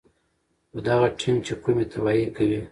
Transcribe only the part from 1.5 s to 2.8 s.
کومې تباهۍ کوي